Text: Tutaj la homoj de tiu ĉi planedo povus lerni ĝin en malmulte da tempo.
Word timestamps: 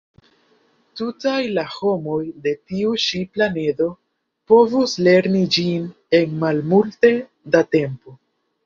Tutaj 1.01 1.41
la 1.57 1.65
homoj 1.73 2.15
de 2.47 2.55
tiu 2.71 2.95
ĉi 3.05 3.23
planedo 3.37 3.91
povus 4.55 4.99
lerni 5.11 5.45
ĝin 5.59 5.89
en 6.23 6.37
malmulte 6.47 7.17
da 7.57 7.67
tempo. 7.79 8.21